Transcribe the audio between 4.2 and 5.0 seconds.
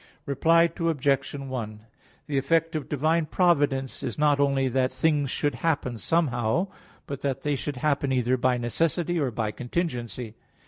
only that